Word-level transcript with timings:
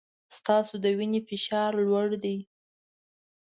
ستاسو 0.37 0.73
د 0.83 0.85
وینې 0.97 1.21
فشار 1.29 1.71
لوړ 1.87 2.09
دی. 2.23 2.37